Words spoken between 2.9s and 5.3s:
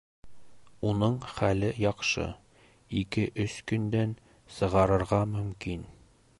ике-өс көндән сығарырға